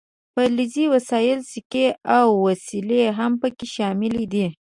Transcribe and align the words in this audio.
فلزي 0.35 0.83
وسایل 0.93 1.39
سیکې 1.51 1.87
او 2.17 2.27
وسلې 2.45 3.03
هم 3.17 3.31
پکې 3.41 3.65
شاملې 3.75 4.25
دي. 4.33 4.47